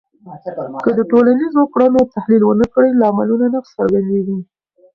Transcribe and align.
که 0.83 0.91
د 0.97 0.99
ټولنیزو 1.11 1.61
کړنو 1.73 2.01
تحلیل 2.15 2.41
ونه 2.45 2.65
کړې، 2.73 2.89
لاملونه 3.01 3.45
نه 3.53 3.59
څرګندېږي. 3.75 4.39